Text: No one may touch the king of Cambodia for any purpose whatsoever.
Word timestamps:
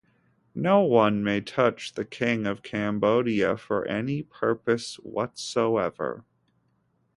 No 0.55 0.79
one 0.81 1.23
may 1.23 1.41
touch 1.41 1.93
the 1.93 2.03
king 2.05 2.47
of 2.47 2.63
Cambodia 2.63 3.55
for 3.55 3.85
any 3.85 4.23
purpose 4.23 4.95
whatsoever. 4.95 6.25